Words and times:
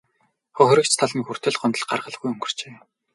Хохирогч 0.55 0.91
тал 0.97 1.13
нь 1.17 1.25
хүртэл 1.25 1.59
гомдол 1.59 1.85
гаргалгүй 1.89 2.29
өнгөрчээ. 2.31 2.73